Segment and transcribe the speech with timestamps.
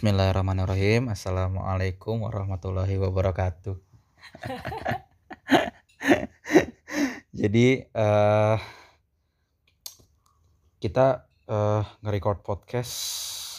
[0.00, 1.12] Bismillahirrahmanirrahim.
[1.12, 3.76] Assalamualaikum warahmatullahi wabarakatuh.
[7.44, 8.56] Jadi uh,
[10.80, 12.96] kita uh, nge-record podcast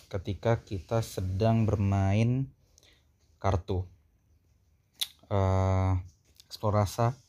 [0.10, 2.50] ketika kita sedang bermain
[3.38, 3.86] kartu.
[5.30, 6.02] Uh,
[6.50, 7.22] eksplorasa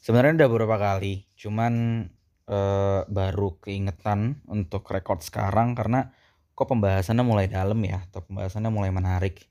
[0.00, 2.08] sebenarnya udah beberapa kali, cuman
[2.48, 6.16] uh, baru keingetan untuk record sekarang karena
[6.58, 9.46] kok pembahasannya mulai dalam ya atau pembahasannya mulai menarik?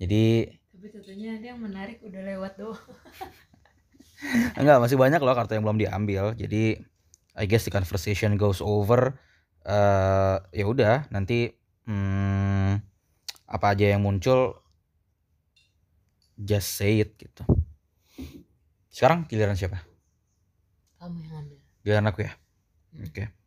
[0.00, 2.72] Jadi tapi tentunya ada yang menarik udah lewat doh
[4.60, 6.32] enggak masih banyak loh kartu yang belum diambil.
[6.32, 6.80] Jadi
[7.36, 9.20] I guess the conversation goes over.
[9.60, 11.52] Uh, ya udah nanti
[11.84, 12.80] hmm,
[13.44, 14.64] apa aja yang muncul
[16.40, 17.44] just say it gitu.
[18.88, 19.84] Sekarang giliran siapa?
[20.96, 21.58] Kamu yang ambil.
[21.84, 22.32] Giliran aku ya?
[22.32, 23.04] Hmm.
[23.04, 23.12] oke.
[23.12, 23.39] okay.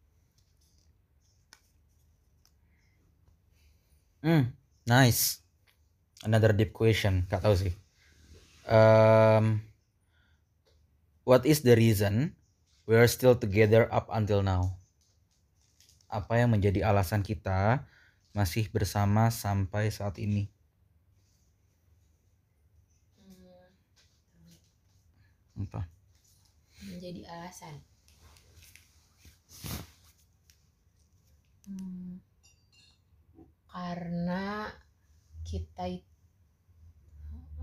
[4.24, 4.56] Hmm,
[4.88, 5.44] nice.
[6.24, 7.76] Another deep question, gak tahu sih.
[8.64, 9.60] Um,
[11.28, 12.32] what is the reason
[12.88, 14.80] we are still together up until now?
[16.08, 17.84] Apa yang menjadi alasan kita
[18.32, 20.48] masih bersama sampai saat ini?
[25.60, 25.84] Apa?
[26.88, 27.84] Menjadi alasan.
[31.68, 32.33] Hmm
[33.74, 34.70] karena
[35.42, 35.90] kita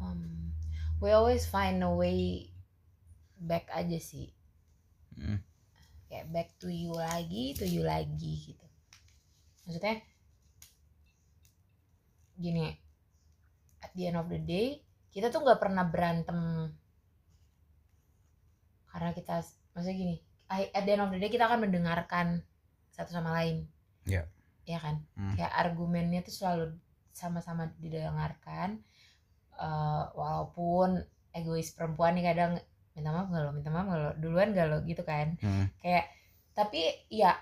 [0.03, 0.51] um,
[0.99, 2.51] we always find a way
[3.39, 4.35] back aja sih.
[5.15, 5.39] Hmm.
[6.11, 8.67] kayak back to you lagi to you lagi gitu.
[9.63, 10.03] Maksudnya
[12.35, 12.75] gini
[13.79, 14.83] at the end of the day
[15.15, 16.75] kita tuh nggak pernah berantem.
[18.91, 20.17] Karena kita maksudnya gini
[20.51, 22.43] at the end of the day kita akan mendengarkan
[22.91, 23.71] satu sama lain.
[24.11, 24.27] Yeah
[24.69, 25.03] ya kan?
[25.17, 25.35] Hmm.
[25.37, 26.65] kayak argumennya tuh selalu
[27.11, 28.81] sama-sama didengarkan
[29.59, 32.53] uh, walaupun egois perempuan nih kadang
[32.97, 33.51] minta maaf gak lo?
[33.55, 34.11] Minta maaf gak lo?
[34.19, 34.79] Duluan gak lo?
[34.83, 35.37] Gitu kan.
[35.41, 35.67] Hmm.
[35.79, 36.11] kayak
[36.57, 36.83] tapi
[37.13, 37.37] ya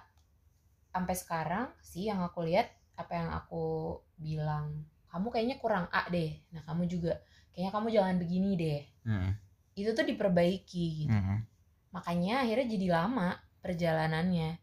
[0.92, 2.68] sampai sekarang sih yang aku lihat
[2.98, 6.36] apa yang aku bilang kamu kayaknya kurang A deh.
[6.52, 7.22] Nah kamu juga
[7.54, 8.82] kayaknya kamu jangan begini deh.
[9.08, 9.32] Hmm.
[9.78, 11.14] itu tuh diperbaiki gitu.
[11.14, 11.46] Hmm.
[11.94, 14.58] makanya akhirnya jadi lama perjalanannya.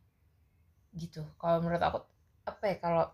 [0.92, 1.24] Gitu.
[1.40, 2.04] Kalau menurut aku
[2.46, 3.06] apa ya kalau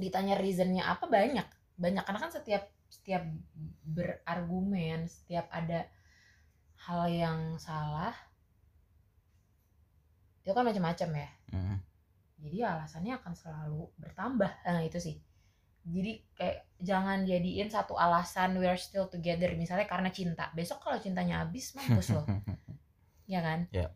[0.00, 1.46] ditanya reasonnya apa banyak.
[1.76, 3.22] Banyak karena kan setiap setiap
[3.86, 5.86] berargumen setiap ada
[6.90, 8.10] hal yang salah
[10.42, 11.30] itu kan macam-macam ya.
[11.54, 11.78] Mm.
[12.40, 14.48] jadi alasannya akan selalu bertambah.
[14.64, 15.20] Nah itu sih.
[15.84, 20.48] Jadi kayak jangan jadiin satu alasan we are still together misalnya karena cinta.
[20.56, 22.26] Besok kalau cintanya habis mampus loh.
[23.30, 23.70] Ya kan?
[23.70, 23.94] Yeah.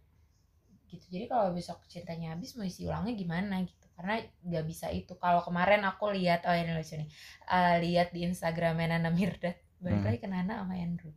[0.87, 1.11] gitu.
[1.11, 5.41] Jadi kalau besok cintanya habis mau isi ulangnya gimana gitu karena nggak bisa itu kalau
[5.41, 7.09] kemarin aku lihat oh ini lucu nih
[7.47, 10.07] uh, lihat di Instagram Nana Mirdad balik hmm.
[10.07, 11.15] lagi ke Nana sama Andrew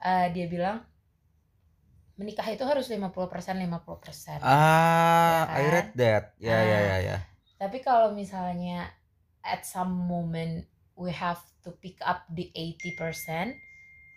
[0.00, 0.80] uh, dia bilang
[2.20, 4.44] menikah itu harus 50% 50%.
[4.44, 5.56] Ah, ya kan?
[5.56, 6.24] I read that.
[6.36, 7.16] Ya, yeah, ya, ya, ya.
[7.56, 8.92] Tapi kalau misalnya
[9.40, 10.68] at some moment
[11.00, 13.56] we have to pick up the 80%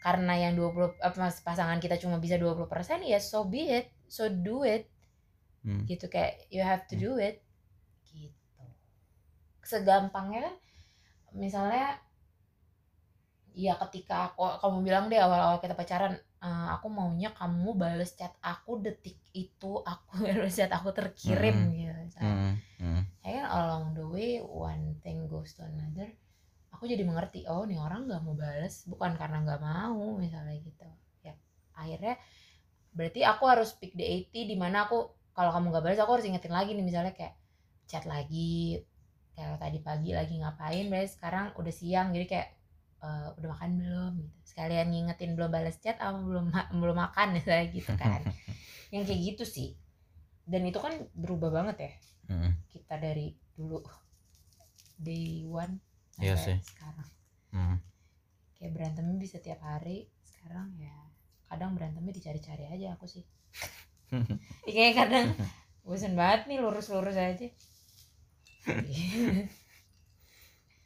[0.03, 2.67] karena yang 20 apa pasangan kita cuma bisa 20%
[3.07, 4.91] ya so be it, so do it.
[5.63, 5.87] Hmm.
[5.87, 7.03] Gitu kayak you have to hmm.
[7.07, 7.42] do it
[9.63, 10.55] segampangnya kan
[11.33, 11.97] misalnya
[13.53, 18.33] ya ketika aku kamu bilang deh awal-awal kita pacaran uh, aku maunya kamu bales chat
[18.41, 21.73] aku detik itu aku bales chat aku terkirim mm.
[21.77, 22.53] gitu mm.
[22.81, 23.01] Mm.
[23.21, 26.09] kan along the way one thing goes to another
[26.73, 30.89] aku jadi mengerti oh nih orang nggak mau bales bukan karena nggak mau misalnya gitu
[31.21, 31.37] ya
[31.77, 32.17] akhirnya
[32.93, 36.25] berarti aku harus pick the 80 di mana aku kalau kamu nggak bales aku harus
[36.25, 37.37] ingetin lagi nih misalnya kayak
[37.85, 38.81] chat lagi
[39.33, 42.49] kalau tadi pagi lagi ngapain berarti sekarang udah siang jadi kayak
[43.01, 44.37] uh, udah makan belum gitu.
[44.45, 48.21] Sekalian ngingetin belum balas chat apa belum ma belum makan misalnya gitu kan.
[48.93, 49.69] Yang kayak gitu sih.
[50.45, 51.93] Dan itu kan berubah banget ya.
[52.23, 52.55] Mm.
[52.71, 53.83] kita dari dulu
[54.95, 55.75] day one
[56.23, 56.55] iya sih.
[56.63, 57.09] sekarang.
[57.51, 57.77] Mm.
[58.55, 60.95] kayak berantemnya bisa tiap hari sekarang ya
[61.51, 63.27] kadang berantemnya dicari-cari aja aku sih.
[64.63, 65.35] Kayak kadang
[65.83, 67.51] bosan banget nih lurus-lurus aja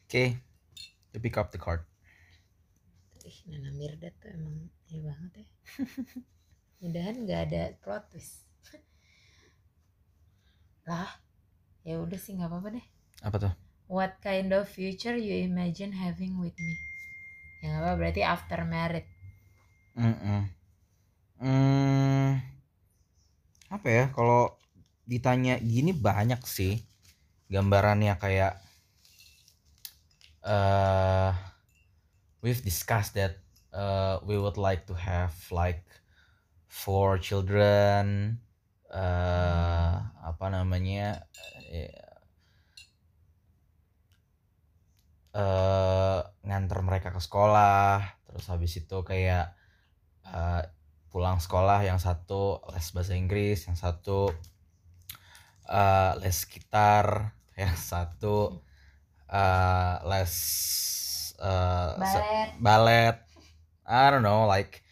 [0.10, 0.42] okay.
[1.14, 1.86] you pick up the card.
[3.22, 5.48] Ih, Nana Mirda tuh emang ini banget ya.
[6.82, 8.48] Mudahan nggak ada plot twist.
[10.90, 11.22] lah,
[11.86, 12.86] ya udah sih nggak apa-apa deh.
[13.22, 13.54] Apa tuh?
[13.86, 16.76] What kind of future you imagine having with me?
[17.62, 19.06] Ya apa berarti after married.
[19.94, 20.42] Mm -mm.
[21.38, 22.42] Hmm,
[23.70, 24.06] apa ya?
[24.10, 24.58] Kalau
[25.06, 26.87] ditanya gini banyak sih
[27.48, 28.60] gambarannya kayak
[30.44, 31.32] uh,
[32.44, 33.40] we've discussed that
[33.72, 35.84] uh, we would like to have like
[36.68, 38.38] four children
[38.92, 41.24] uh, apa namanya
[45.32, 49.56] uh, nganter mereka ke sekolah terus habis itu kayak
[50.28, 50.64] uh,
[51.08, 54.30] pulang sekolah yang satu les bahasa Inggris yang satu
[55.72, 58.62] uh, les gitar yang satu
[59.28, 60.34] uh, les
[61.42, 63.18] uh, balet balet
[63.90, 64.86] I don't know like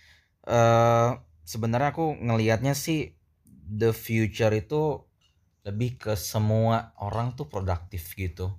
[0.49, 3.13] uh, sebenarnya aku ngelihatnya sih
[3.69, 5.05] the future itu
[5.65, 8.53] lebih ke semua orang tuh produktif gitu.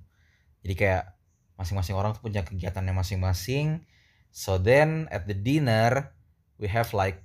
[0.66, 1.04] Jadi kayak
[1.54, 3.86] masing-masing orang tuh punya kegiatannya masing-masing.
[4.34, 6.14] So then at the dinner
[6.58, 7.22] we have like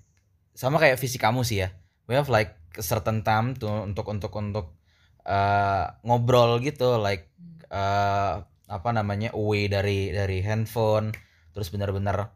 [0.54, 1.74] sama kayak visi kamu sih ya.
[2.06, 4.77] We have like a certain time tuh untuk untuk untuk
[5.25, 7.29] uh, ngobrol gitu like
[7.69, 8.41] uh,
[8.71, 11.12] apa namanya away dari dari handphone
[11.51, 12.31] terus benar-benar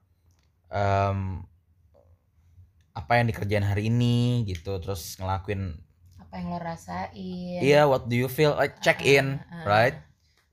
[0.67, 1.43] um,
[2.95, 5.75] apa yang dikerjain hari ini gitu terus ngelakuin
[6.35, 7.59] apa yang lo rasain?
[7.63, 8.51] Iya yeah, what do you feel?
[8.59, 9.63] Like check in uh, uh.
[9.63, 9.95] right?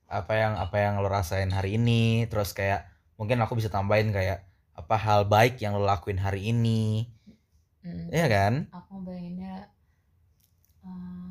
[0.07, 2.23] Apa yang apa yang lo rasain hari ini?
[2.31, 2.87] Terus kayak
[3.19, 4.47] mungkin aku bisa tambahin kayak
[4.79, 7.11] apa hal baik yang lo lakuin hari ini?
[7.83, 8.71] Mm, iya kan?
[8.71, 9.75] Aku bayanginnya
[10.83, 11.22] apa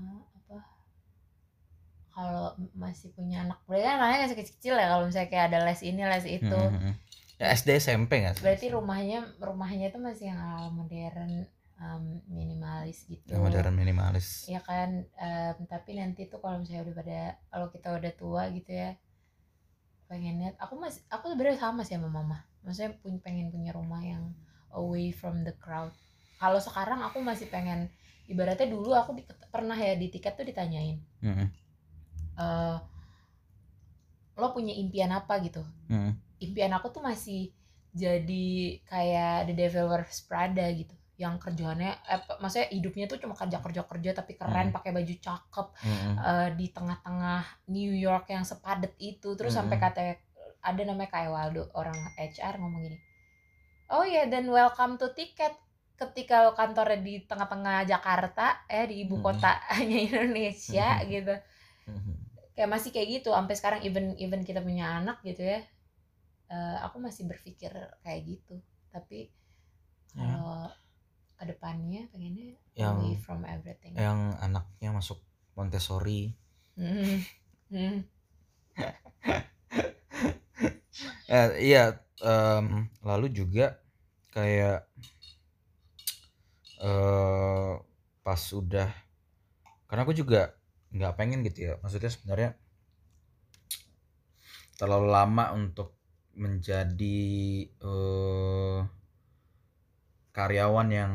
[2.12, 5.82] kalau masih punya anak berarti kan anaknya masih kecil-kecil ya kalau misalnya kayak ada les
[5.82, 6.60] ini les itu.
[6.60, 6.94] Mm -hmm.
[7.40, 10.42] ya, SD SMP nggak berarti rumahnya rumahnya itu masih yang
[10.76, 11.48] modern
[11.82, 13.34] um, minimalis gitu.
[13.36, 14.46] Modern minimalis.
[14.46, 17.20] Ya kan um, tapi nanti tuh kalau misalnya udah pada
[17.50, 18.94] kalau kita udah tua gitu ya
[20.12, 22.44] pengen lihat aku masih aku sebenarnya sama sih sama mama.
[22.62, 24.36] Maksudnya punya pengen punya rumah yang
[24.76, 25.96] away from the crowd.
[26.38, 27.88] Kalau sekarang aku masih pengen
[28.28, 31.00] ibaratnya dulu aku di, pernah ya di tiket tuh ditanyain.
[31.24, 31.48] Mm -hmm.
[32.42, 32.82] Uh,
[34.42, 36.12] lo punya impian apa gitu mm -hmm.
[36.42, 37.54] impian aku tuh masih
[37.92, 43.86] jadi kayak the developers Prada gitu yang kerjaannya eh, maksudnya hidupnya tuh cuma kerja kerja
[43.86, 44.76] kerja tapi keren hmm.
[44.76, 46.14] pakai baju cakep hmm.
[46.18, 49.60] uh, di tengah-tengah New York yang sepadet itu terus hmm.
[49.62, 50.02] sampai kata
[50.66, 52.98] ada namanya kayak Waldo orang HR ngomong gini
[53.94, 55.54] oh ya yeah, dan welcome to tiket
[55.94, 61.06] ketika kantornya di tengah-tengah Jakarta eh di ibu kotanya Indonesia hmm.
[61.06, 61.36] gitu
[61.86, 62.21] hmm.
[62.62, 65.66] Kayak masih kayak gitu sampai sekarang even even kita punya anak gitu ya
[66.54, 67.74] uh, aku masih berpikir
[68.06, 68.62] kayak gitu
[68.94, 69.34] tapi
[70.14, 70.22] ya.
[70.22, 70.80] kalau yeah
[71.42, 75.18] ke depannya pengennya yang away from everything yang anaknya masuk
[75.58, 76.38] Montessori
[76.78, 77.18] mm.
[77.74, 78.06] Mm.
[81.34, 83.82] ya, iya um, lalu juga
[84.30, 84.86] kayak
[86.86, 87.82] uh,
[88.22, 88.94] pas sudah
[89.90, 90.61] karena aku juga
[90.92, 92.50] nggak pengen gitu ya maksudnya sebenarnya
[94.76, 95.96] terlalu lama untuk
[96.36, 97.20] menjadi
[97.84, 98.82] uh,
[100.32, 101.14] karyawan yang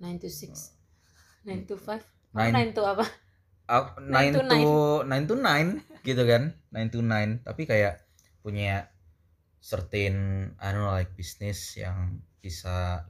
[0.00, 2.02] 9 to 6 9 to 5
[2.36, 3.06] 9 to apa?
[3.66, 5.08] Uh, 9, 9 to 9.
[5.08, 6.42] 9 to 9 gitu kan
[6.74, 8.04] 9 to 9 tapi kayak
[8.44, 8.92] punya
[9.62, 13.08] certain I don't know like bisnis yang bisa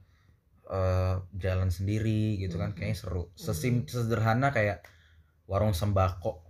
[0.65, 2.79] uh, jalan sendiri gitu kan mm -hmm.
[2.81, 3.91] kayaknya seru sesim mm -hmm.
[3.93, 4.81] sederhana kayak
[5.47, 6.43] warung sembako.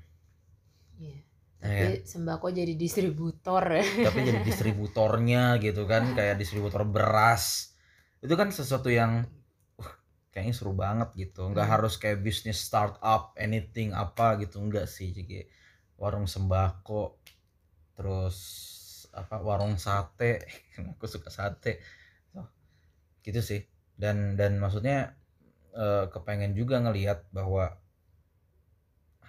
[0.97, 1.21] Yeah.
[1.57, 2.05] Tapi ya.
[2.05, 7.73] sembako jadi distributor tapi jadi distributornya gitu kan kayak distributor beras.
[8.19, 9.29] Itu kan sesuatu yang
[9.77, 9.93] uh,
[10.33, 11.45] kayaknya seru banget gitu.
[11.49, 11.73] Nggak hmm.
[11.77, 15.13] harus kayak bisnis startup anything apa gitu enggak sih.
[15.13, 15.45] Jadi
[15.97, 17.21] warung sembako
[17.93, 18.37] terus
[19.13, 20.45] apa warung sate.
[20.97, 21.81] Aku suka sate.
[23.21, 23.61] Gitu sih.
[23.97, 25.17] Dan dan maksudnya
[25.73, 27.77] eh, kepengen juga ngelihat bahwa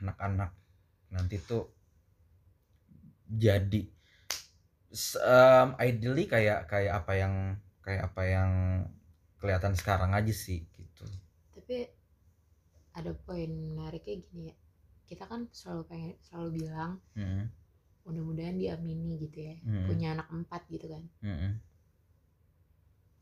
[0.02, 0.50] anak-anak
[1.08, 1.68] nanti tuh
[3.28, 3.82] jadi
[5.20, 7.34] um, ideally kayak kayak apa yang
[7.84, 8.50] kayak apa yang
[9.38, 11.04] kelihatan sekarang aja sih gitu
[11.52, 11.88] tapi
[12.96, 14.56] ada poin menariknya gini ya
[15.08, 17.48] kita kan selalu pengen selalu bilang hmm.
[18.04, 19.86] mudah-mudahan diamini gitu ya hmm.
[19.88, 21.52] punya anak empat gitu kan hmm.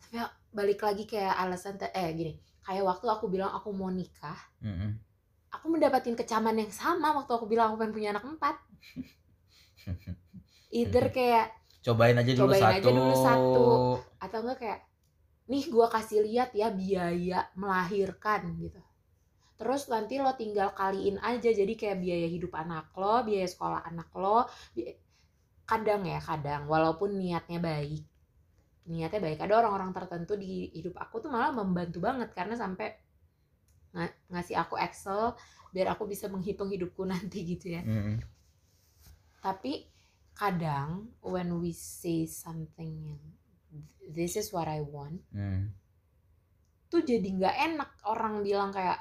[0.02, 0.16] tapi
[0.50, 2.32] balik lagi kayak alasan eh gini
[2.66, 4.98] kayak waktu aku bilang aku mau nikah hmm.
[5.66, 8.54] Aku mendapatkan kecaman yang sama waktu aku bilang aku pengen punya anak empat.
[10.78, 11.50] Either kayak
[11.82, 12.78] cobain aja dulu cobain satu.
[12.78, 13.66] aja dulu satu.
[14.22, 14.80] Atau enggak kayak
[15.50, 18.78] nih gue kasih lihat ya biaya melahirkan gitu.
[19.58, 21.50] Terus nanti lo tinggal kaliin aja.
[21.50, 24.46] Jadi kayak biaya hidup anak lo biaya sekolah anak lo
[25.66, 26.70] kadang ya kadang.
[26.70, 28.06] Walaupun niatnya baik.
[28.86, 29.42] Niatnya baik.
[29.42, 33.05] Ada orang-orang tertentu di hidup aku tuh malah membantu banget karena sampai
[33.96, 35.32] ng ngasih aku Excel
[35.72, 38.16] biar aku bisa menghitung hidupku nanti gitu ya mm -hmm.
[39.40, 39.88] tapi
[40.36, 43.22] kadang when we say something yang
[44.06, 45.72] this is what I want Hmm.
[46.86, 49.00] tuh jadi nggak enak orang bilang kayak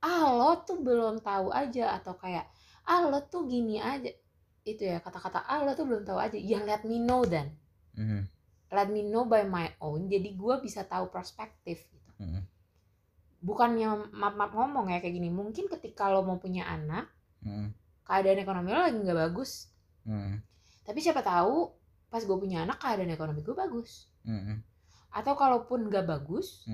[0.00, 2.46] ah lo tuh belum tahu aja atau kayak
[2.86, 4.08] ah lo tuh gini aja
[4.62, 7.50] itu ya kata-kata ah lo tuh belum tahu aja ya let me know then
[7.96, 8.28] Mhm.
[8.70, 12.40] let me know by my own jadi gue bisa tahu perspektif gitu Mhm.
[13.46, 17.06] Bukannya map-map ngomong ya kayak gini mungkin ketika lo mau punya anak
[17.46, 17.70] Mhm.
[18.02, 19.70] keadaan ekonomi lo lagi nggak bagus
[20.02, 20.42] Mhm.
[20.82, 21.70] tapi siapa tahu
[22.10, 24.66] pas gue punya anak keadaan ekonomi gue bagus Mhm.
[25.14, 26.66] atau kalaupun nggak bagus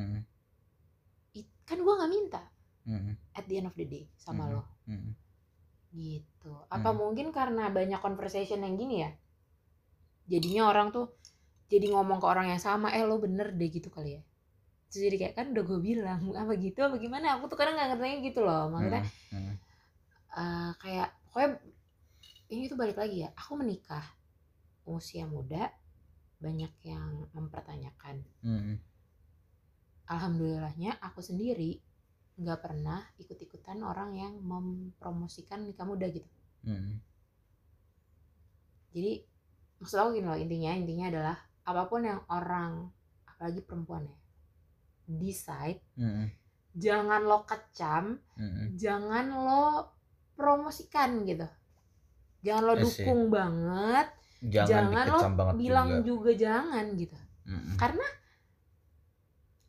[1.37, 2.43] it- kan gue nggak minta
[2.89, 3.37] Mhm.
[3.37, 4.53] at the end of the day sama Mhm.
[4.57, 5.13] lo Mhm.
[5.93, 6.99] gitu apa Hmm.
[7.05, 9.13] mungkin karena banyak conversation yang gini ya
[10.25, 11.13] jadinya orang tuh
[11.69, 14.23] jadi ngomong ke orang yang sama eh lo bener deh gitu kali ya
[14.93, 17.97] terus jadi kayak kan udah gue bilang apa gitu apa gimana aku tuh kadang nggak
[17.97, 19.55] ngertinya gitu loh maksudnya Mhm.
[20.37, 21.51] eh, kayak pokoknya
[22.53, 24.05] ini tuh balik lagi ya aku menikah
[24.85, 25.73] usia muda
[26.37, 28.77] banyak yang mempertanyakan Mhm.
[30.07, 31.81] alhamdulillahnya aku sendiri
[32.37, 36.29] nggak pernah ikut-ikutan orang yang mempromosikan nikah muda gitu
[36.69, 37.01] Mhm.
[38.93, 39.25] jadi
[39.81, 42.91] maksud aku gini loh intinya intinya adalah apa pun yang orang
[43.25, 44.19] apalagi perempuan ya
[45.07, 46.27] decide Mhm.
[46.73, 48.65] jangan lo kecam Mhm.
[48.77, 49.65] jangan lo
[50.33, 51.47] promosikan gitu
[52.41, 54.09] jangan lo dukung banget
[54.43, 56.03] Jangan, jangan lo banget bilang juga.
[56.03, 56.31] juga.
[56.35, 57.77] jangan gitu Mhm.
[57.79, 58.07] karena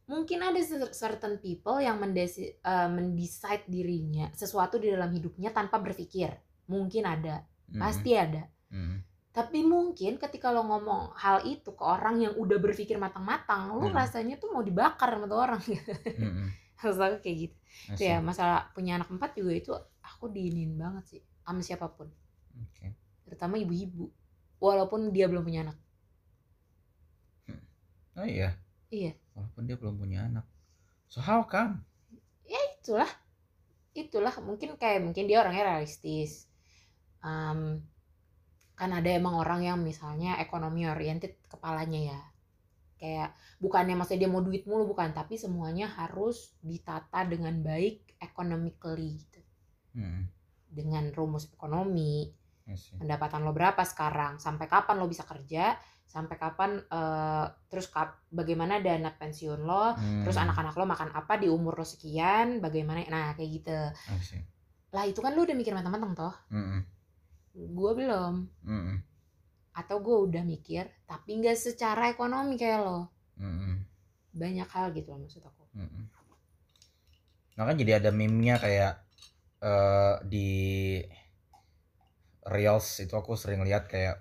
[0.03, 5.79] mungkin ada cer- certain people yang mendesi, eh, mendecide dirinya sesuatu di dalam hidupnya tanpa
[5.79, 6.29] berpikir
[6.67, 7.79] mungkin ada Mhm.
[7.79, 8.97] pasti ada Mhm.
[9.33, 13.97] Tapi mungkin ketika lo ngomong hal itu ke orang yang udah berpikir matang-matang lo Hmm.
[13.97, 16.47] rasanya tuh mau dibakar sama tuh orang Mhm.
[16.83, 17.55] maksud aku kayak gitu
[17.97, 18.11] Itu see.
[18.13, 19.71] ya masalah punya anak empat juga itu
[20.05, 22.07] aku diinin banget sih sama siapa pun
[22.55, 22.93] Oke.
[23.25, 24.05] terutama ibu-ibu
[24.61, 25.77] walaupun dia belum punya anak
[28.13, 28.53] Oh iya.
[28.93, 29.17] Iya.
[29.33, 30.45] Walaupun dia belum punya anak.
[31.09, 31.81] So how come?
[32.45, 33.09] itulah
[33.95, 36.45] itulah mungkin kayak mungkin dia orangnya realistis
[37.23, 37.79] Em,
[38.73, 42.19] kan ada emang orang yang misalnya ekonomi oriented kepalanya ya
[42.97, 49.19] kayak bukannya maksudnya dia mau duit mulu bukan tapi semuanya harus ditata dengan baik economically
[49.19, 49.41] gitu
[49.93, 50.23] Mhm.
[50.69, 52.33] dengan rumus ekonomi
[52.97, 58.79] pendapatan lo berapa sekarang sampai kapan lo bisa kerja sampai kapan eh, terus kap- bagaimana
[58.79, 59.91] dana pensiun lo
[60.23, 60.45] terus Hmm.
[60.47, 63.79] anak-anak lo makan apa di umur lo sekian bagaimana nah kayak gitu
[64.89, 66.79] lah itu kan lo udah mikir matang-matang toh Mhm.
[67.53, 68.33] Gue belum
[68.65, 68.95] Mhm.
[69.73, 73.85] atau gue udah mikir tapi nggak secara ekonomi kayak lo Mhm.
[74.33, 76.03] banyak hal gitu loh maksud aku Mhm.
[77.53, 78.93] Makanya jadi ada meme-nya kayak
[79.63, 80.49] eh, di
[82.43, 84.19] Reels itu aku sering lihat kayak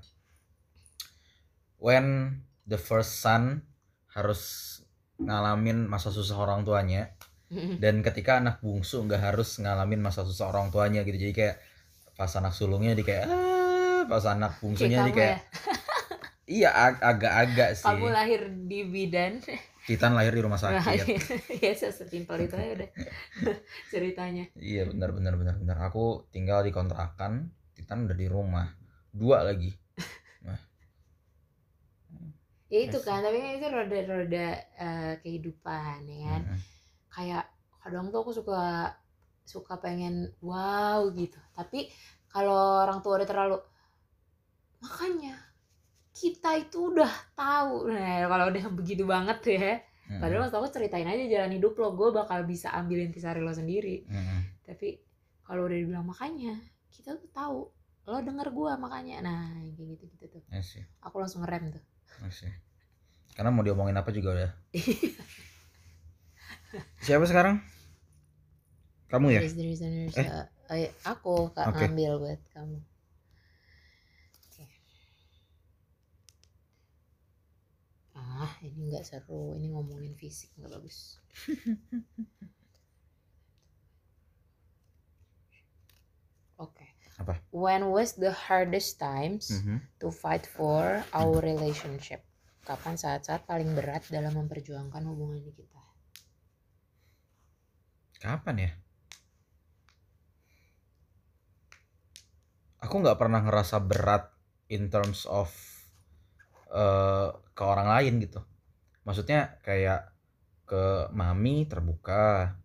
[1.82, 3.66] when the first son
[4.14, 4.78] harus
[5.18, 7.10] ngalamin masa susah orang tuanya
[7.82, 11.56] dan ketika anak bungsu nggak harus ngalamin masa susah orang tuanya gitu jadi kayak
[12.18, 15.38] pas anak sulungnya di kayak ah, pas anak bungsunya di kayak
[16.58, 17.86] iya ag- agak-agak ya sih.
[17.86, 19.40] Kamu lahir di bidan.
[19.82, 21.06] Titan lahir di rumah sakit.
[21.58, 22.90] Ya sesimpel itu aja udah
[23.92, 24.44] ceritanya.
[24.54, 25.76] Iya benar benar benar benar.
[25.90, 28.68] Aku tinggal di kontrakan, Titan udah di rumah.
[29.10, 29.70] Dua lagi.
[32.72, 34.46] ya itu kan tapi kan itu roda-roda
[34.80, 36.42] eh, kehidupan ya kan?
[36.48, 36.60] Mm-mm.
[37.12, 37.44] kayak
[37.84, 38.88] kadang tuh aku suka
[39.42, 41.90] suka pengen wow gitu tapi
[42.30, 43.58] kalau orang tua udah terlalu
[44.82, 45.34] makanya
[46.12, 49.70] kita itu udah tahu nah kalau udah begitu banget ya
[50.10, 50.20] Mm-mm.
[50.20, 54.06] padahal maksud aku ceritain aja jalan hidup lo gue bakal bisa ambil intisari lo sendiri
[54.06, 54.40] Mm-mm.
[54.66, 54.98] tapi
[55.42, 56.58] kalau udah dibilang makanya
[56.92, 57.58] kita tuh tahu
[58.02, 61.82] lo denger gue makanya nah kayak gitu gitu tuh I see, aku langsung ngerem tuh
[62.22, 62.50] I see.
[63.32, 64.50] Karena mau diomongin apa juga udah.
[67.04, 67.64] Siapa sekarang?
[69.12, 69.40] Kamu ya?
[69.44, 70.24] There's the reason Eh.
[70.72, 71.84] eh, aku kak Oke.
[71.84, 72.78] ngambil buat kamu
[74.48, 74.64] Oke.
[78.16, 80.98] ah ini nggak seru ini ngomongin fisik nggak bagus
[86.64, 86.86] oke
[87.20, 87.34] Apa?
[87.52, 89.76] when was the hardest times Mhm.
[90.00, 92.24] to fight for our relationship
[92.68, 95.68] kapan saat-saat paling berat dalam memperjuangkan hubungan kita
[98.22, 98.70] Kapan ya?
[102.84, 104.24] Aku nggak pernah ngerasa berat
[104.76, 105.48] in terms of
[106.72, 108.40] eh, ke orang lain gitu.
[109.06, 110.00] Maksudnya kayak
[110.68, 112.56] ke mami terbuka,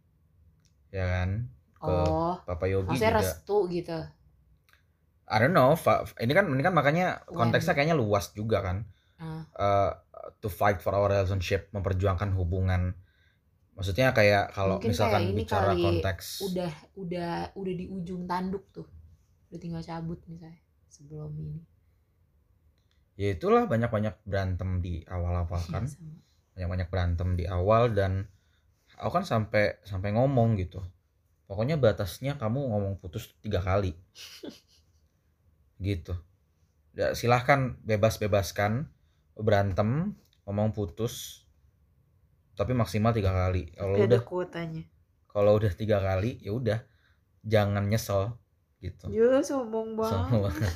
[0.91, 1.29] ya kan?
[1.77, 3.19] Ke oh Papa Yogi maksudnya juga.
[3.21, 3.97] restu gitu
[5.27, 8.77] I don't know fa- ini kan ini kan makanya konteksnya kayaknya luas juga kan
[9.19, 9.43] Ah.
[9.57, 9.91] Eh,
[10.41, 12.93] to fight for our relationship memperjuangkan hubungan
[13.77, 18.87] maksudnya kayak kalau misalkan kayak bicara konteks udah udah udah di ujung tanduk tuh
[19.47, 21.61] udah tinggal cabut misalnya sebelum ini.
[23.17, 25.83] Ya itulah banyak-banyak berantem di awal-awal Iya, kan.
[25.89, 26.15] sama.
[26.53, 28.25] banyak-banyak berantem di awal dan
[28.97, 30.81] aku kan sampai sampai ngomong gitu.
[31.47, 33.95] Pokoknya batasnya kamu ngomong putus tiga kali.
[35.77, 36.13] Gitu.
[36.97, 38.89] Ya, silahkan bebas-bebaskan
[39.37, 40.17] berantem
[40.49, 41.45] ngomong putus
[42.57, 43.69] tapi maksimal tiga kali.
[43.77, 44.83] Kalau udah kuotanya.
[45.29, 46.81] kalau udah tiga kali ya udah
[47.45, 48.33] jangan nyesel
[48.77, 50.73] gitu ya sombong Sombong banget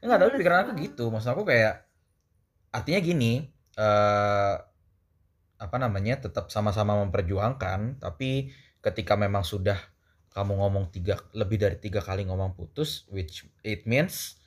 [0.00, 1.04] Enggak, tapi pikiran aku gitu.
[1.12, 1.84] Maksud aku kayak
[2.72, 3.32] artinya gini,
[3.76, 4.56] eh
[5.60, 6.20] apa namanya?
[6.20, 8.52] tetap sama-sama memperjuangkan, tapi
[8.84, 9.76] ketika memang sudah
[10.34, 14.40] kamu ngomong tiga lebih dari tiga kali ngomong putus, which it means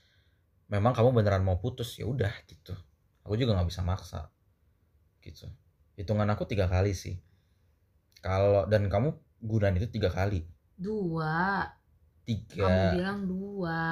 [0.67, 2.75] memang kamu beneran mau putus, ya udah gitu.
[3.23, 4.33] Aku juga nggak bisa maksa.
[5.23, 5.47] Gitu.
[5.95, 7.17] Hitungan aku tiga kali sih.
[8.19, 10.45] Kalau dan kamu gunain itu tiga kali.
[10.77, 11.65] dua
[12.27, 12.91] kamu Tiga.
[12.99, 13.83] bilang dua.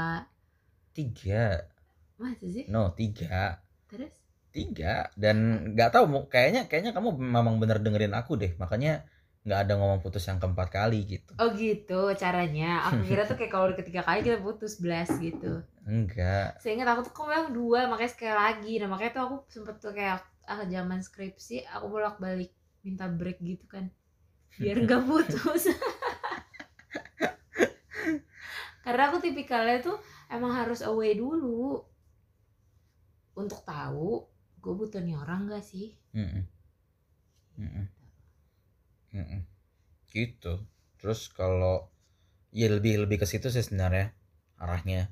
[0.92, 1.72] Tiga.
[2.20, 2.68] masa sih?
[2.68, 3.64] No, tiga.
[3.88, 4.12] terus?
[4.52, 5.08] Tiga.
[5.16, 8.56] Dan nggak tahu kayaknya kayaknya kamu memang bener dengerin aku deh.
[8.60, 9.08] Makanya
[9.48, 11.32] nggak ada ngomong putus yang keempat kali gitu.
[11.40, 12.88] Oh gitu caranya.
[12.92, 15.64] Aku kira tuh kayak kalau ketiga kali kita putus blast gitu.
[15.88, 16.60] Enggak.
[16.60, 18.74] Seingat aku tuh kok bilang dua makanya sekali lagi.
[18.84, 22.52] Nah makanya tuh aku sempet tuh kayak ah zaman skripsi aku bolak balik
[22.84, 23.92] minta break gitu kan.
[24.56, 25.72] Biar nggak putus
[28.86, 29.98] karena aku tipikalnya tuh
[30.36, 31.82] emang harus away dulu
[33.42, 34.12] untuk tahu
[34.64, 36.44] gue butuh nih orang gak sih Mm-mm.
[37.60, 37.86] Mm-mm.
[39.16, 39.42] Mm-mm.
[40.12, 40.54] gitu
[41.00, 41.92] terus kalau
[42.56, 44.16] ya lebih lebih ke situ sih sebenarnya
[44.64, 45.12] arahnya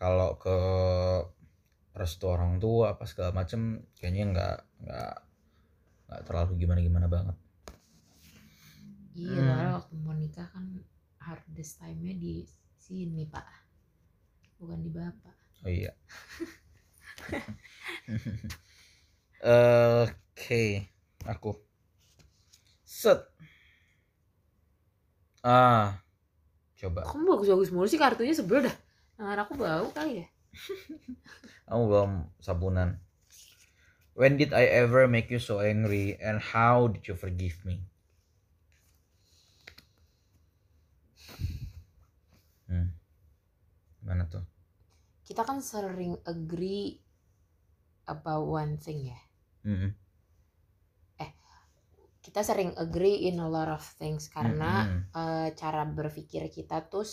[0.00, 0.56] kalau ke
[1.94, 5.14] restu orang tua apa segala macem kayaknya nggak nggak
[6.10, 7.36] nggak terlalu gimana gimana banget
[9.14, 9.78] iya Hmm.
[9.78, 10.64] waktu mau nikah kan
[11.22, 12.34] hardest time-nya di
[12.84, 13.48] sini pak
[14.60, 15.32] bukan di bapak
[15.64, 15.96] Oh iya.
[20.04, 20.64] Oke,
[21.24, 21.56] aku.
[22.84, 23.24] Set.
[25.40, 26.04] Ah,
[26.76, 27.08] coba.
[27.08, 28.76] kamu bagus-bagus mulu sih kartunya sebel dah
[29.16, 30.26] tangan aku bau kali ya
[31.68, 33.00] Kamu belum sabunan.
[34.12, 37.88] When did I ever make you so angry and how did you forgive me?
[44.04, 44.44] Gimana tuh?
[45.24, 47.00] kita kan sering agree
[48.04, 49.20] about one thing ya
[49.64, 49.96] Mm-mm.
[52.24, 55.00] kita sering agree in a lot of things karena Mm-mm.
[55.12, 57.04] eh, cara berpikir kita tuh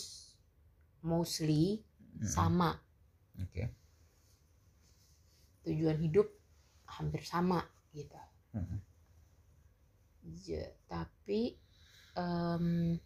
[1.04, 1.80] mostly
[2.16, 2.28] Mm-mm.
[2.28, 2.76] sama
[3.40, 3.68] Oke.
[5.68, 6.28] tujuan hidup
[6.96, 7.60] hampir sama
[7.92, 8.16] gitu
[8.56, 8.80] Mm-mm.
[10.44, 11.56] Ja- tapi
[12.16, 12.96] em,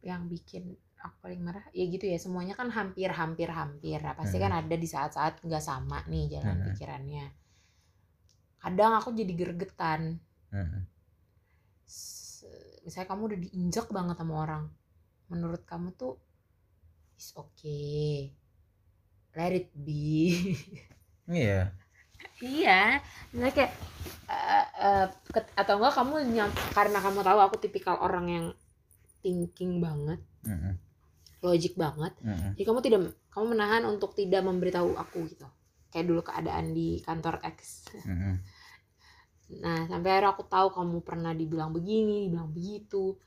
[0.00, 4.36] yang bikin aku paling marah ya gitu ya semuanya kan hampir hampir hampir Nah, pasti
[4.36, 6.66] kan ada di saat-saat nggak sama nih jalan Mhm.
[6.72, 7.26] pikirannya
[8.60, 10.20] kadang aku jadi gergetan.
[11.88, 12.44] S-
[12.84, 14.64] misalnya kamu udah diinjak banget sama orang
[15.28, 16.20] menurut kamu tuh
[17.16, 18.32] is okay
[19.32, 20.36] let it be
[21.24, 21.70] Iya.
[22.42, 22.98] iya
[23.30, 23.72] misalnya kayak
[24.26, 28.46] eh, eh, ket- atau enggak kamu nyam, karena kamu tahu aku tipikal orang yang
[29.20, 30.74] thinking banget Mm-mm.
[31.40, 32.12] Logic banget.
[32.20, 32.52] Mm-mm.
[32.56, 33.00] jadi kamu tidak
[33.32, 35.48] kamu menahan untuk tidak memberitahu aku gitu.
[35.90, 37.88] Kayak dulu keadaan di kantor X.
[38.04, 38.36] Mm-mm.
[39.50, 43.18] nah sampai akhirnya aku tahu kamu pernah dibilang begini dibilang begitu.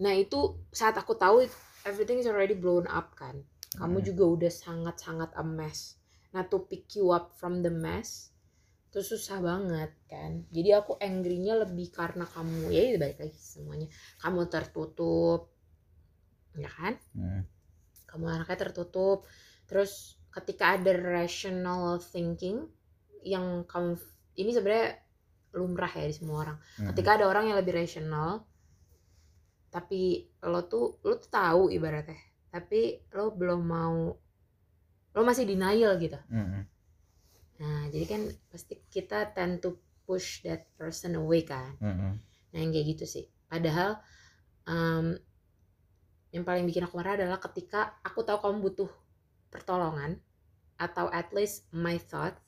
[0.00, 1.44] Nah itu saat aku tahu
[1.84, 3.44] everything is already blown up kan.
[3.76, 4.06] Kamu Mm.
[4.08, 6.00] juga udah sangat-sangat a mess.
[6.32, 8.32] Nah to pick you up from the mess
[8.88, 10.48] itu susah banget kan.
[10.48, 13.88] Jadi aku angry-nya lebih karena kamu ya balik lagi semuanya.
[14.24, 15.52] Kamu tertutup
[16.58, 17.42] ya kan Mm.
[18.08, 19.24] kamu anaknya tertutup
[19.68, 22.66] terus ketika ada rational thinking
[23.22, 23.96] yang kamu
[24.38, 24.96] ini sebenarnya
[25.54, 26.88] lumrah ya di semua orang Mm-mm.
[26.92, 28.44] ketika ada orang yang lebih rational
[29.68, 32.16] tapi lo tuh lo tuh tahu ibaratnya
[32.48, 33.96] tapi lo belum mau
[35.12, 36.62] lo masih denial gitu Mm-mm.
[37.60, 39.76] nah jadi kan pasti kita tend to
[40.08, 42.16] push that person away kan Mm-mm.
[42.48, 43.24] Nah yang kayak gitu sih.
[43.44, 44.00] Padahal
[44.64, 45.20] em,
[46.34, 48.90] yang paling bikin aku marah adalah ketika aku tahu kamu butuh
[49.52, 50.12] pertolongan
[50.86, 52.40] atau at least my thoughts,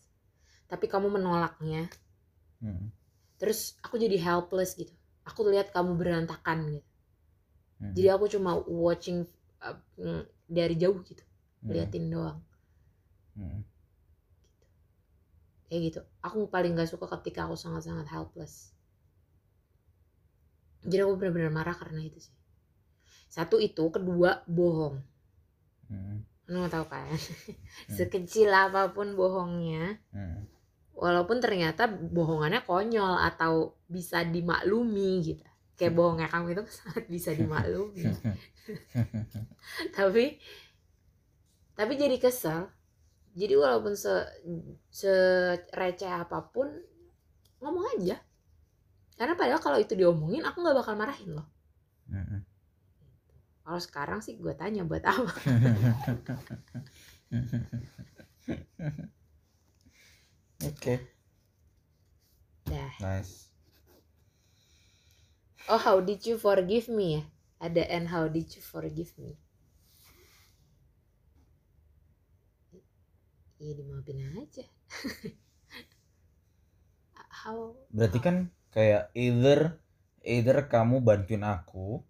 [0.70, 1.82] tapi kamu menolaknya.
[2.64, 2.90] Mm-mm.
[3.42, 4.94] Terus aku jadi helpless gitu.
[5.28, 6.88] Aku lihat kamu berantakan gitu.
[7.82, 7.94] Mm-mm.
[7.96, 8.52] Jadi aku cuma
[8.84, 9.18] watching
[9.66, 11.22] uh, mm, dari jauh gitu
[11.62, 11.72] Hmm.
[11.72, 12.38] liatin doang
[13.36, 13.62] Hmm.
[15.68, 18.54] kayak gitu aku paling gak suka ketika aku sangat-sangat helpless
[20.90, 22.34] jadi aku benar-benar marah karena itu sih
[23.30, 24.98] satu itu kedua bohong.
[25.86, 26.26] Hmm.
[26.50, 27.06] nggak tahu kan?
[27.96, 30.42] Sekecil apa pun bohongnya Hmm.
[30.98, 35.46] walaupun ternyata bohongannya konyol atau bisa dimaklumi gitu.
[35.78, 38.04] Kayak bohongnya kamu itu sangat bisa dimaklumi.
[39.96, 40.24] Tapi
[41.78, 42.68] tapi jadi kesel.
[43.32, 44.10] Jadi walaupun se
[44.90, 45.14] se
[45.70, 46.66] receh apa pun
[47.62, 48.18] ngomong aja.
[49.16, 51.46] Karena padahal kalau itu diomongin aku nggak bakal marahin loh.
[52.10, 52.42] Hmm.
[53.70, 55.30] Kalau sekarang sih gue tanya buat apa?
[60.66, 60.98] Oke,
[62.66, 62.90] dah.
[62.98, 63.46] Nice.
[65.70, 67.30] oh how did you forgive me ya?
[67.62, 69.38] Ada and how did you forgive me?
[73.62, 74.66] Iya dimaafin aja.
[77.46, 79.78] How Berarti kan kayak either
[80.26, 82.02] either kamu bantuin aku.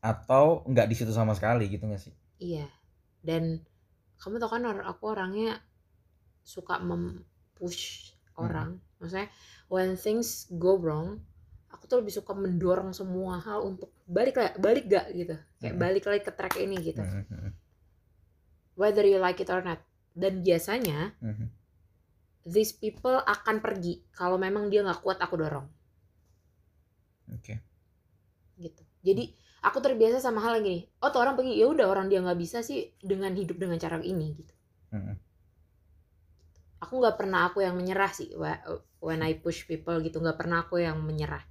[0.00, 2.14] Atau nggak di situ sama sekali gitu gak sih?
[2.40, 2.66] Iya.
[3.28, 3.60] Dan
[4.20, 5.60] kamu tau kan aku orangnya
[6.44, 7.84] suka mempush
[8.36, 8.70] orang.
[9.00, 9.28] Maksudnya
[9.72, 11.20] when things go wrong,
[11.74, 15.36] aku tuh lebih suka mendorong semua hal untuk balik la- balik gak gitu.
[15.60, 15.80] Kayak Mm.
[15.84, 17.02] balik lagi ke track ini gitu.
[17.02, 17.52] Hmm, hmm,
[18.74, 19.78] Whether you like it or not.
[20.16, 21.48] Dan biasanya hmm, hmm.
[22.54, 25.66] these people akan pergi kalau memang dia nggak kuat aku dorong
[27.34, 27.60] Oke.
[28.60, 28.82] gitu.
[29.02, 29.24] Jadi
[29.60, 30.80] aku terbiasa sama hal yang gini.
[31.00, 34.00] Oh, tuh orang pergi, ya udah orang dia nggak bisa sih dengan hidup dengan cara
[34.00, 34.54] ini gitu.
[34.90, 35.14] Hmm,
[36.80, 38.32] aku nggak pernah aku yang menyerah sih
[39.04, 41.44] when I push people gitu nggak pernah aku yang menyerah.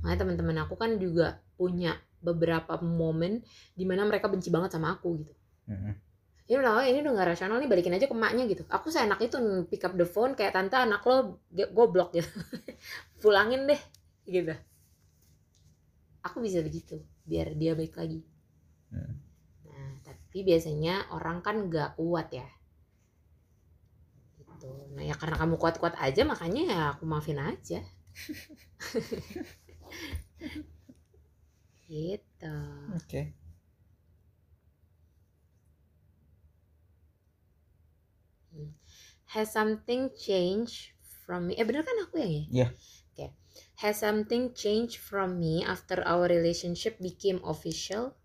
[0.00, 3.42] Makanya teman-teman aku kan juga punya beberapa momen
[3.74, 5.34] di mana mereka benci banget sama aku gitu.
[5.66, 5.98] Hmm,
[6.46, 8.62] ini udah ini udah nggak rasional nih balikin aja ke emaknya gitu.
[8.70, 11.42] Aku seenak itu pick up the phone kayak tante anak lo
[11.74, 12.30] goblok gitu.
[13.20, 13.80] Pulangin deh
[14.26, 14.54] gitu
[16.26, 18.20] aku bisa begitu biar dia baik lagi.
[18.86, 19.18] Hmm.
[19.66, 22.46] nah tapi biasanya orang kan nggak kuat ya.
[24.38, 24.70] Gitu.
[24.94, 27.80] Nah ya karena kamu kuat-kuat aja makanya ya aku maafin aja.
[31.86, 32.56] Gitu.
[32.98, 33.46] Oke.
[39.26, 41.58] has something changed from me?
[41.60, 42.44] Eh bener kan aku yang ya?
[42.48, 42.68] Iya.
[43.76, 48.16] Has something changed from me after our relationship became official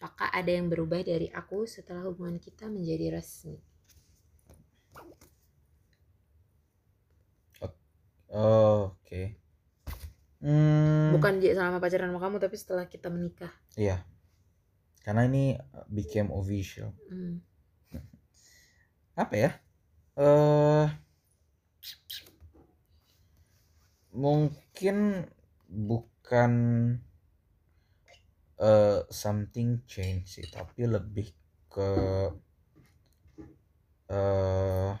[0.00, 3.58] apakah ada yang berubah dari aku setelah hubungan kita menjadi resmi
[8.30, 9.34] Oh, Oke.
[10.38, 14.06] Hmm, bukan selama pacaran sama kamu tapi setelah kita menikah Iya.
[15.02, 16.94] Karena ini uh, became official.
[17.10, 17.42] Hmm.
[19.18, 19.50] Apa ya?
[20.14, 21.09] Eh
[24.14, 25.26] mungkin
[25.70, 26.52] bukan
[28.70, 31.26] eh something change sih, tapi lebih
[31.72, 31.88] ke
[34.08, 34.92] eh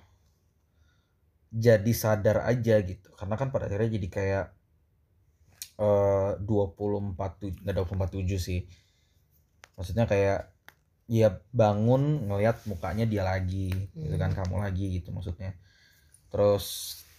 [1.64, 3.08] jadi sadar aja gitu.
[3.18, 4.44] Karena kan pada akhirnya jadi kayak
[5.86, 8.60] eh 24 tuj- nggak 24 7 sih.
[9.76, 10.40] Maksudnya kayak
[11.20, 11.28] ya
[11.60, 13.68] bangun ngelihat mukanya dia lagi
[13.98, 15.50] gitu kan kamu lagi gitu maksudnya
[16.32, 16.66] terus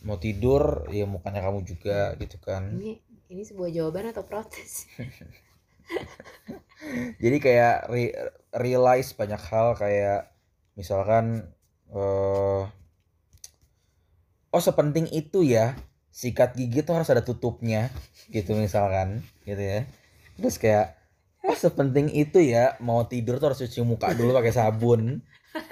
[0.02, 2.74] mau tidur ya mukanya kamu juga gitu kan.
[2.74, 4.90] Ini ini sebuah jawaban atau protes?
[7.24, 8.16] Jadi kayak re-
[8.58, 10.34] realize banyak hal kayak
[10.74, 11.54] misalkan
[11.92, 12.64] eh
[14.52, 15.78] oh sepenting itu ya
[16.12, 17.88] sikat gigi tuh harus ada tutupnya
[18.34, 19.80] gitu misalkan gitu ya.
[20.42, 20.98] Terus kayak
[21.46, 25.22] oh sepenting itu ya mau tidur tuh harus cuci muka dulu pakai sabun.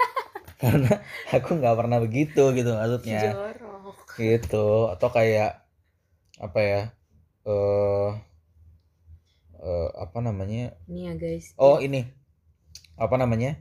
[0.62, 1.00] Karena
[1.32, 3.36] aku nggak pernah begitu gitu maksudnya
[4.20, 4.92] gitu.
[4.92, 5.64] Atau kayak
[6.40, 6.80] apa ya
[7.48, 8.08] eh
[9.60, 10.76] eh, apa namanya?
[10.88, 11.46] Ini ya guys.
[11.56, 12.04] Oh ini.
[13.00, 13.56] Apa namanya?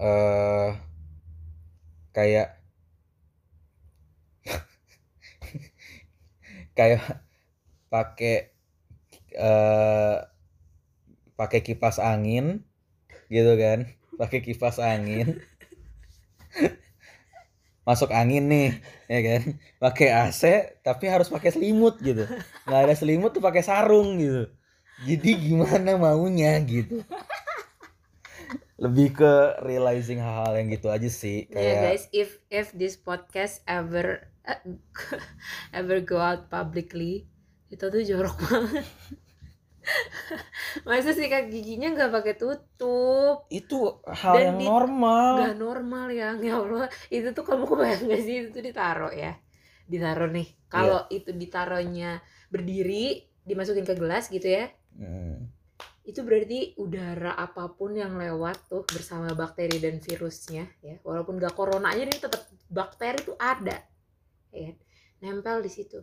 [0.00, 0.70] Eh
[2.16, 2.56] kayak
[6.78, 7.04] kayak
[7.92, 8.36] pakai
[9.36, 10.16] eh
[11.38, 12.64] pakai kipas angin
[13.32, 13.88] gitu kan?
[14.20, 15.40] Pakai kipas angin
[17.84, 18.68] masuk angin nih
[19.08, 19.42] ya kan?
[19.80, 20.42] Pakai AC
[20.84, 22.28] tapi harus pakai selimut gitu.
[22.68, 24.48] Nggak ada selimut tuh pakai sarung gitu.
[25.08, 27.00] Jadi gimana maunya gitu.
[28.80, 29.32] Lebih ke
[29.64, 34.24] realizing hal-hal yang gitu aja sih ya kayak guys if if this podcast ever
[35.78, 37.28] ever go out publicly
[37.70, 38.86] itu tuh jorok banget
[40.88, 43.46] masa sikat giginya nggak pakai tutup.
[43.50, 45.32] Itu hal Dan yang di- normal.
[45.42, 46.30] nggak normal ya.
[46.38, 46.86] Ya Allah.
[47.08, 48.34] Itu tuh kamu kebayang gak sih?
[48.44, 49.36] Itu tuh ditaruh ya.
[49.86, 50.48] Ditaruh nih.
[50.70, 54.68] Kalau itu ditaruhnya berdiri dimasukin ke gelas gitu ya.
[54.98, 55.46] Mm.
[56.00, 60.98] itu berarti udara apa pun yang lewat tuh bersama bakteri dan virusnya ya.
[61.06, 63.78] Walaupun gak corona aja nih tetap bakteri tuh ada.
[64.50, 64.76] Ya kan?
[65.20, 66.00] nempel di situ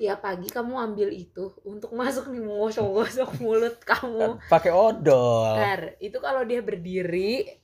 [0.00, 5.60] tiap pagi kamu ambil itu untuk masuk nih menggosok-gosok mulut kamu Pakai odol.
[5.60, 7.60] Ntar, itu kalau dia berdiri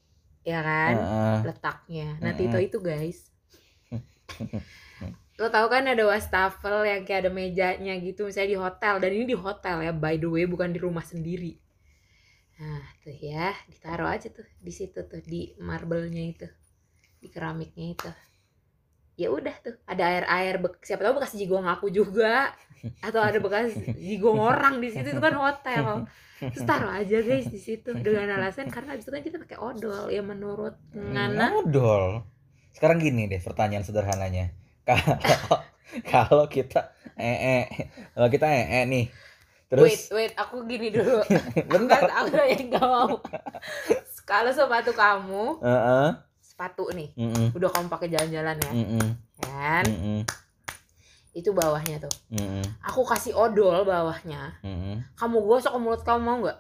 [0.47, 1.39] ya kan Heeh.
[1.43, 2.39] letaknya nah Mm-mm.
[2.39, 3.19] Tito itu guys
[5.41, 9.25] lo tau kan ada wastafel yang kayak ada mejanya gitu misalnya di hotel dan ini
[9.35, 11.59] di hotel ya by the way bukan di rumah sendiri
[12.57, 16.49] nah tuh ya ditaruh aja tuh di situ tuh di marble-nya itu
[17.21, 18.11] di keramiknya itu
[19.17, 22.53] ya udah tuh ada air air siapa tahu bekas jigong aku juga
[23.01, 26.05] atau ada bekas jigong orang di situ itu kan hotel
[26.37, 30.13] terus taruh aja guys di situ dengan alasan karena abis itu kan kita pakai odol
[30.13, 32.29] ya menurut Ngana Odol.
[32.77, 34.53] Sekarang gini deh pertanyaan sederhananya.
[34.85, 35.17] Kalau
[36.13, 39.09] kalau kita ee kalau kita ee nih.
[39.09, 41.25] wait Terus wait aku gini dulu
[41.73, 42.05] bentar.
[42.05, 43.17] aku yang gak mau
[44.29, 46.09] kalau sepatu kamu Heeh.
[46.57, 47.53] Sepatu nih Mm-mm.
[47.53, 49.09] udah kamu pakai jalan-jalan ya Mm-mm.
[49.37, 50.25] kan Mm-mm.
[51.37, 52.65] itu bawahnya tuh Mm-mm.
[52.81, 55.05] aku kasih odol bawahnya Mm-mm.
[55.21, 56.59] kamu gosok ke mulut kamu mau nggak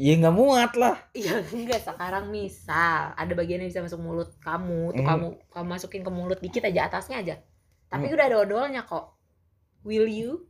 [0.00, 0.96] Ya nggak muat lah.
[1.12, 5.08] Iya enggak sekarang misal ada bagian yang bisa masuk mulut kamu tuh Hmm.
[5.12, 7.36] kamu kamu masukin ke mulut dikit aja atasnya aja
[7.92, 9.12] tapi udah ada odolnya kok
[9.84, 10.48] will you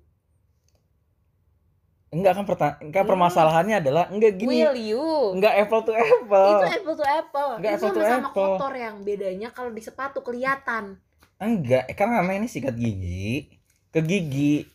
[2.10, 3.06] Enggak kan perta- kan Hmm.
[3.06, 4.50] permasalahannya adalah enggak gini.
[4.60, 6.50] will you Enggak apple to apple.
[6.52, 8.34] itu apple to apple Enggak itu apple to sama-sama apple.
[8.58, 10.98] kotor yang bedanya kalau di sepatu kelihatan
[11.36, 13.48] Enggak, karena ini sikat gigi
[13.88, 14.66] ke gigi.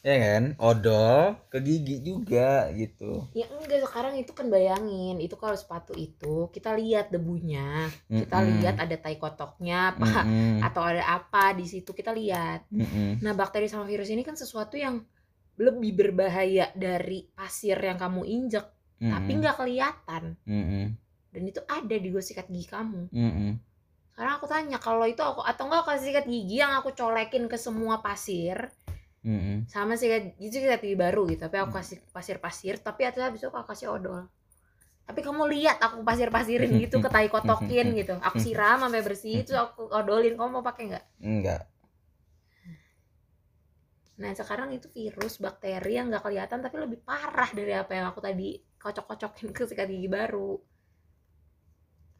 [0.00, 0.58] Ya kan?
[0.58, 3.30] Odol ke gigi juga gitu.
[3.32, 8.58] ya enggak sekarang itu kan bayangin itu kalau sepatu itu kita lihat debunya kita Mm-mm.
[8.58, 10.58] lihat ada tai kotoknya apa Mm-mm.
[10.60, 13.22] atau ada apa di situ kita lihat Mm-mm.
[13.22, 15.06] Nah, bakteri sama virus ini kan sesuatu yang
[15.60, 18.64] lebih berbahaya dari pasir yang kamu injek,
[18.96, 19.40] tapi Mm-mm.
[19.44, 20.24] nggak kelihatan.
[20.48, 20.84] Mm-mm.
[21.32, 23.08] Dan itu ada di gosok sikat gigi kamu.
[23.12, 23.52] Mm-mm.
[24.12, 27.56] Sekarang aku tanya, kalau itu aku atau enggak kasih sikat gigi yang aku colekin ke
[27.56, 28.68] semua pasir,
[29.24, 29.68] Mm-mm.
[29.68, 33.48] sama sikat itu sikat gigi baru gitu, tapi aku kasih pasir-pasir, tapi atas habis itu
[33.48, 34.28] aku kasih odol.
[35.02, 38.16] Tapi kamu lihat aku pasir-pasirin gitu, ke tai kotokin gitu.
[38.22, 40.38] Aku siram sampai bersih, itu aku odolin.
[40.38, 41.04] Kamu mau pakai nggak?
[41.20, 41.71] Enggak.
[44.20, 48.20] Nah sekarang itu virus bakteri yang nggak kelihatan tapi lebih parah dari apa yang aku
[48.20, 50.58] tadi kocok-kocokin ke sikat gigi baru.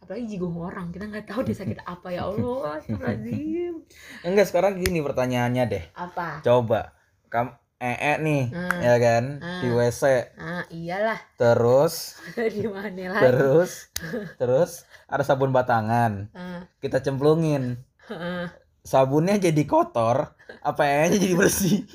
[0.02, 2.83] Apalagi jigong orang kita nggak tahu dia sakit apa ya Allah.
[2.83, 3.74] Astagfirullahaladzim.
[4.26, 5.85] Enggak, sekarang gini pertanyaannya deh.
[5.94, 6.42] Apa?
[6.42, 6.90] Coba
[7.31, 8.78] kamu ee nih, Hmm.
[8.78, 9.24] ya kan?
[9.62, 9.78] Di Hmm.
[9.78, 10.02] WC.
[10.38, 11.94] Ah iyalah Terus
[12.55, 13.22] di mana lagi?
[13.26, 13.70] terus
[14.40, 16.31] terus ada sabun batangan.
[16.35, 17.78] Ah, Kita cemplungin.
[18.11, 18.50] ah,
[18.83, 21.87] Sabunnya jadi kotor, apa ee jadi bersih?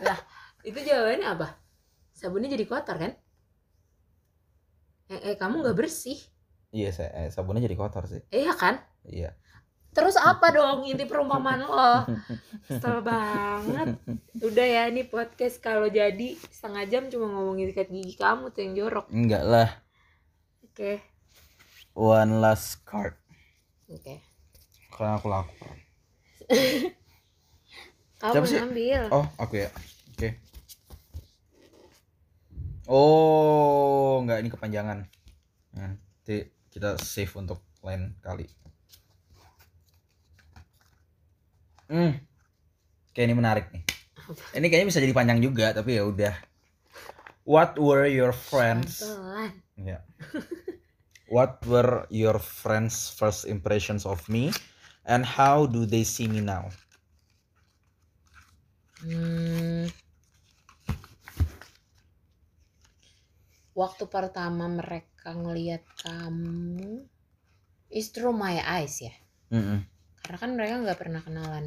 [0.00, 0.18] lah
[0.64, 1.48] itu jawabannya apa?
[2.16, 3.12] Sabunnya jadi kotor kan?
[5.12, 6.16] Eh, eh kamu nggak bersih?
[6.72, 8.24] Iya, saya eh, sabunnya jadi kotor sih.
[8.32, 8.80] Iya kan?
[9.04, 9.36] Iya.
[9.92, 12.08] Terus apa dong inti perumpamaan lo?
[12.64, 14.00] Kesel banget.
[14.40, 18.72] Udah ya ini podcast kalau jadi setengah jam cuma ngomongin sikat gigi kamu tuh yang
[18.72, 19.06] jorok.
[19.12, 19.68] Enggak lah.
[20.64, 21.11] Oke.
[21.92, 23.12] One last card.
[23.92, 24.24] Oke.
[24.88, 25.52] Karena aku laku.
[28.16, 28.60] Kamu Siapa sih?
[28.60, 29.02] ambil.
[29.12, 29.68] Oh, aku ya.
[30.16, 30.40] Oke.
[32.88, 35.04] Oh, enggak ini kepanjangan.
[35.76, 38.48] Nanti kita save untuk lain kali.
[41.92, 42.16] Hmm.
[43.12, 43.84] Kayak ini menarik nih.
[44.56, 46.32] Ini kayaknya bisa jadi panjang juga, tapi ya udah.
[47.44, 49.04] What were your friends?
[49.04, 49.52] Pelan.
[49.76, 50.00] Ya.
[51.32, 54.52] What were your friends' first impressions of me,
[55.08, 56.68] and how do they see me now?
[59.00, 59.88] Hmm.
[63.72, 67.08] Waktu pertama mereka ngelihat kamu
[67.88, 69.16] is through my eyes ya.
[69.52, 69.84] Mm-mm.
[70.22, 71.66] karena kan mereka nggak pernah kenalan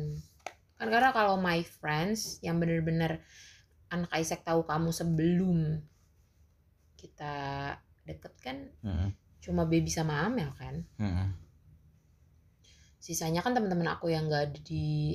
[0.75, 3.21] kan karena kalau my friends yang bener-bener
[3.93, 5.85] anak Isaac tahu kamu sebelum
[6.97, 7.35] kita
[8.07, 9.13] deket kan Mm-mm.
[9.45, 11.29] Cuma baby sama Amel kan Mm-mm.
[12.97, 15.13] sisanya kan teman-teman aku yang nggak ada di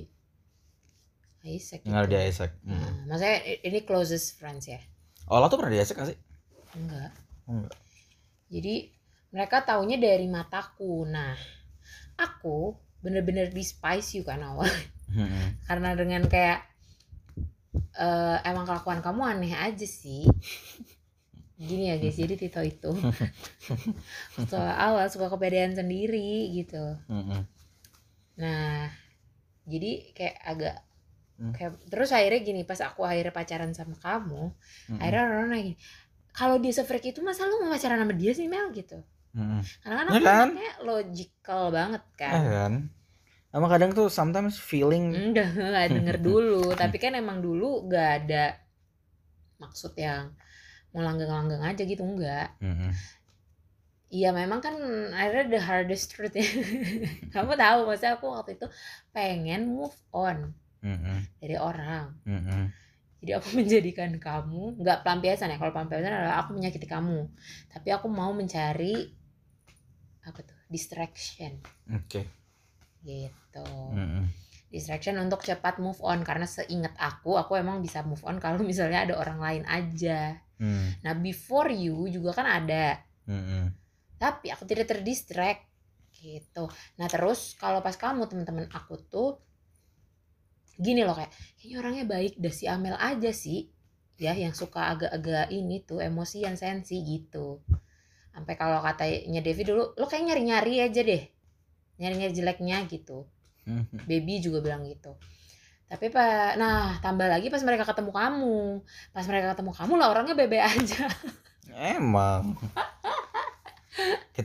[1.41, 2.13] Isaac Yang ada gitu.
[2.13, 2.51] di Isaac.
[2.63, 2.77] Mm.
[2.77, 4.79] Nah, maksudnya ini closest friends ya
[5.27, 6.19] Ola tuh pernah di Isaac gak sih?
[6.71, 7.11] enggak
[7.51, 7.75] Enggak.
[8.47, 8.75] jadi
[9.31, 11.35] mereka taunya dari mataku nah
[12.15, 14.69] aku bener-bener despise you kan awal
[15.11, 15.59] Mm-mm.
[15.67, 16.63] karena dengan kayak
[17.97, 20.29] eh, emang kelakuan kamu aneh aja sih
[21.61, 22.89] gini ya guys jadi Tito itu
[24.41, 26.81] waktu awal suka kepedean sendiri gitu.
[28.41, 28.89] Nah
[29.69, 30.77] jadi kayak agak
[31.41, 31.57] Hmm.
[31.57, 34.53] kayak terus akhirnya gini pas aku akhirnya pacaran sama kamu
[35.01, 35.75] akhirnya orang nanya
[36.37, 38.69] kalau dia sefreak itu masa lu mau pacaran sama dia sih Mel?
[38.77, 39.01] gitu.
[39.81, 40.49] Karena kan Ya aku kan?
[40.85, 42.33] logical banget kan.
[42.45, 42.73] Kan?
[43.57, 46.77] Emang kadang tuh sometimes feeling Enggak, nggak denger dulu.
[46.77, 48.61] Tapi kan emang dulu gak ada
[49.57, 50.37] maksud yang
[50.91, 52.55] mau langgeng-langgeng aja gitu, enggak.
[52.63, 52.91] Mm-mm.
[54.11, 54.75] Iya memang kan
[55.15, 56.43] akhirnya the hardest truth ya.
[57.35, 58.67] Kamu tahu maksudnya aku waktu itu
[59.15, 60.51] pengen move on
[60.83, 61.19] Mm-mm.
[61.39, 62.19] dari orang.
[62.27, 62.75] Mm-mm.
[63.23, 65.63] Jadi aku menjadikan kamu, nggak pelampiasan ya.
[65.63, 67.31] Kalau pelampiasan adalah aku menyakiti kamu.
[67.71, 69.15] Tapi aku mau mencari
[70.27, 70.59] apa tuh?
[70.71, 71.59] Distraction
[71.95, 72.41] Oke
[73.05, 73.67] gitu.
[73.97, 74.29] Mm-mm.
[74.71, 79.03] distraction untuk cepat move on karena seingat aku aku emang bisa move on kalau misalnya
[79.03, 81.01] ada orang lain aja Mm.
[81.01, 83.01] nah before you juga kan ada.
[83.25, 83.73] Mm-mm.
[84.21, 85.65] tapi aku tidak terdistract
[86.21, 86.69] gitu.
[87.01, 89.41] Nah terus kalau pas kamu teman-teman aku tuh
[90.77, 93.73] gini loh kayak kayaknya orangnya baik dah si Amel aja sih.
[94.21, 97.65] Ya yang suka agak-agak ini tuh emosian sensi gitu.
[98.37, 101.23] Sampai kalau katanya Devi dulu lo kayak nyari-nyari aja deh
[101.97, 103.25] nyari-nyari jeleknya gitu.
[104.05, 105.17] Baby juga bilang gitu
[105.91, 108.59] tapi pak nah tambah lagi pas mereka ketemu kamu
[109.11, 111.11] pas mereka ketemu kamu lah orangnya bebe aja
[111.71, 112.59] Emang.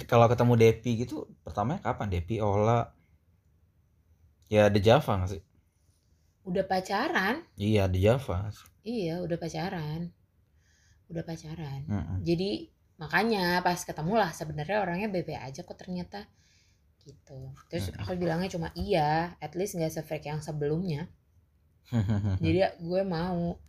[0.05, 2.93] Kalau ketemu Depi gitu, pertamanya kapan Depi Ola?
[4.45, 5.41] Ya The Java nggak sih?
[6.45, 8.53] udah pacaran Iya The Java.
[8.85, 10.13] iya udah pacaran
[11.09, 12.17] udah pacaran Mm-mm.
[12.21, 12.69] jadi
[13.01, 16.29] makanya pas ketemu lah sebenarnya orangnya bebe aja kok ternyata
[17.01, 21.09] gitu terus aku bilangnya cuma iya at least nggak sefreak yang sebelumnya
[22.43, 23.59] jadi gue mau.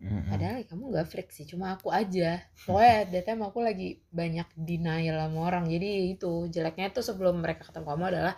[0.00, 2.40] Padahal ya kamu gak freak sih, cuma aku aja.
[2.64, 5.68] Pokoknya at that time aku lagi banyak denial sama orang.
[5.68, 8.34] Jadi itu jeleknya tuh sebelum mereka ketemu kamu adalah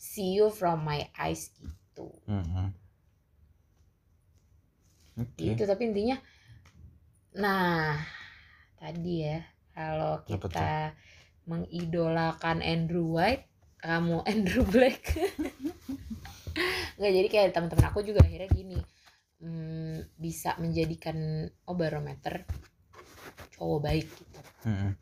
[0.00, 2.08] see you from my eyes gitu.
[2.24, 2.72] Mm-mm.
[5.20, 5.36] Oke.
[5.36, 6.16] Gitu tapi intinya
[7.32, 7.96] nah
[8.76, 9.40] tadi ya
[9.72, 10.92] kalau kita
[11.48, 13.48] mengidolakan Andrew White,
[13.82, 15.02] kamu Andrew Black.
[16.96, 18.78] Nggak jadi kayak teman-teman aku juga akhirnya gini
[19.40, 21.16] hmm, bisa menjadikan
[21.64, 22.46] oh barometer
[23.52, 24.40] cowok baik gitu.
[24.66, 24.92] Mm-mm.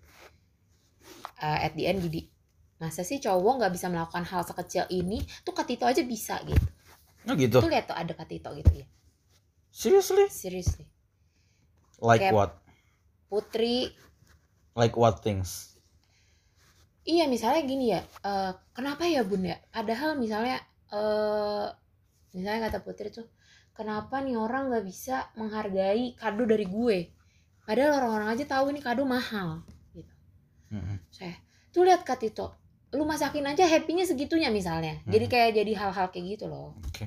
[1.38, 2.28] uh, at the end gini
[2.76, 6.66] masa sih cowok nggak bisa melakukan hal sekecil ini tuh Katito aja bisa gitu
[7.28, 7.60] Oh gitu.
[7.60, 8.86] tuh lihat tuh ada Katito gitu ya
[9.70, 10.26] Seriously?
[10.32, 10.88] seriously
[12.00, 12.50] Like Kayak- what?
[13.28, 13.92] Putri
[14.72, 15.76] Like what things?
[17.02, 20.60] iya misalnya gini ya uh, kenapa ya bun ya padahal misalnya
[20.92, 21.66] uh,
[22.30, 23.26] misalnya kata Putri tuh
[23.74, 26.98] kenapa nih orang nggak bisa menghargai kado dari gue
[27.64, 29.62] padahal orang-orang aja tahu ini kado mahal
[29.94, 30.12] gitu
[30.70, 30.98] Mm-mm.
[31.10, 31.34] saya
[31.70, 32.54] tuh lihat Katito
[32.90, 35.32] lu masakin aja happynya segitunya misalnya jadi Hmm.
[35.32, 37.06] kayak jadi hal-hal kayak gitu loh Oke.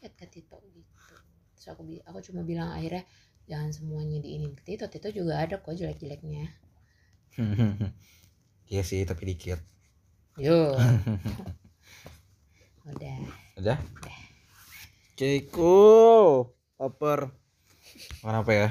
[0.00, 0.88] lihat ke Tito gitu
[1.52, 3.04] terus aku aku cuma bilang akhirnya
[3.44, 6.48] jangan semuanya diinin ke Tito Tito juga ada kok jelek-jeleknya
[8.66, 9.60] Iya sih, tapi dikit.
[10.40, 10.74] yo
[12.86, 13.16] udah
[13.56, 13.78] Udah?
[15.50, 16.52] Cool.
[16.76, 17.32] Upper.
[18.20, 18.68] Warna apa ya?